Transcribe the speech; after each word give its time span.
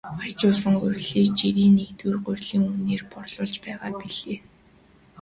Баяжуулсан 0.17 0.73
гурилыг 0.81 1.29
жирийн 1.39 1.73
нэгдүгээр 1.77 2.17
гурилын 2.25 2.63
үнээр 2.71 3.03
борлуулж 3.13 3.55
байгаа 3.63 3.91
билээ. 3.99 4.39